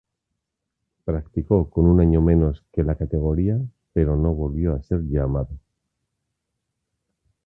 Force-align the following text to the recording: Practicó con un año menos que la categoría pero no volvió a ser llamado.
Practicó 1.05 1.69
con 1.69 1.85
un 1.85 1.99
año 1.99 2.21
menos 2.21 2.65
que 2.73 2.81
la 2.81 2.95
categoría 2.95 3.59
pero 3.93 4.15
no 4.17 4.33
volvió 4.33 4.73
a 4.73 4.81
ser 4.81 5.01
llamado. 5.01 5.59